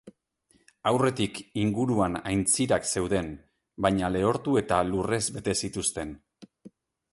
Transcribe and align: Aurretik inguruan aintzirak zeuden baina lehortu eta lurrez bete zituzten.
Aurretik 0.91 1.35
inguruan 1.63 2.17
aintzirak 2.31 2.89
zeuden 2.95 3.29
baina 3.87 4.11
lehortu 4.17 4.57
eta 4.65 4.83
lurrez 4.91 5.23
bete 5.39 5.59
zituzten. 5.65 6.19